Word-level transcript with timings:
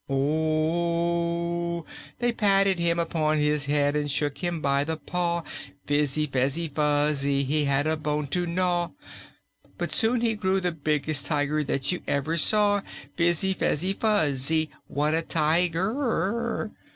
"Oh! 0.09 1.85
They 2.17 2.31
patted 2.31 2.79
him 2.79 2.97
upon 2.97 3.37
his 3.37 3.65
head 3.65 3.95
and 3.95 4.09
shook 4.09 4.39
him 4.39 4.59
by 4.59 4.83
the 4.83 4.97
paw 4.97 5.43
Fizzy 5.85 6.25
fezzy 6.25 6.69
fuzzy 6.69 7.43
he 7.43 7.65
had 7.65 7.85
a 7.85 7.95
bone 7.97 8.25
to 8.29 8.47
gnaw; 8.47 8.89
But 9.77 9.91
soon 9.93 10.21
he 10.21 10.33
grew 10.33 10.59
the 10.59 10.71
biggest 10.71 11.27
Tiger 11.27 11.63
that 11.65 11.91
you 11.91 12.01
ever 12.07 12.35
saw 12.37 12.81
Fizzy 13.15 13.53
fezzy 13.53 13.93
fuzzy 13.93 14.71
what 14.87 15.13
a 15.13 15.21
Ti 15.21 15.69
ger! 15.69 16.71